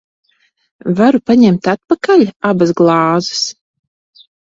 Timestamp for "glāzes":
2.83-3.47